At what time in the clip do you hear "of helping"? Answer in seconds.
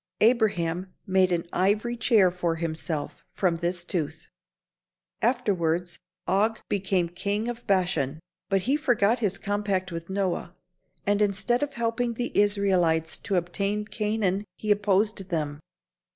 11.61-12.15